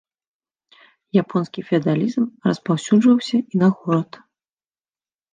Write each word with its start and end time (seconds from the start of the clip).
Японскі 1.21 1.63
феадалізм 1.67 2.23
распаўсюджваўся 2.51 3.37
і 3.57 3.61
на 3.65 3.69
горад. 3.83 4.19